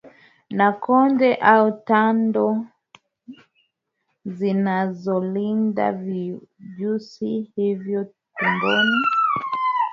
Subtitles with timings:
[0.57, 2.47] na kondo au tando
[4.37, 7.99] zinazolinda vijusi hivyo
[8.35, 8.99] tumboni